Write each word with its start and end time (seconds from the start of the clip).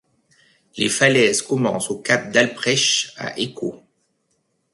Les 0.77 0.89
falaises 0.89 1.43
commencent 1.43 1.91
au 1.91 1.99
Cap 1.99 2.31
d'Alprech 2.31 3.13
à 3.17 3.37
Écault. 3.37 3.83